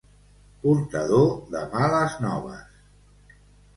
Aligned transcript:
Portador 0.63 1.29
de 1.53 1.63
males 1.75 2.17
noves. 2.25 3.41